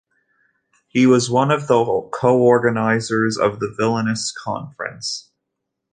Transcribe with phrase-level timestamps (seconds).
[0.87, 5.29] He was one of co-organizers of the Vilnius Conference.